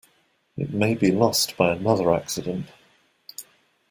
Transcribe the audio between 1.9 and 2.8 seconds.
accident.